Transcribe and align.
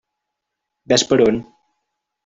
Ves 0.93 1.07
per 1.13 1.21
on! 1.29 1.41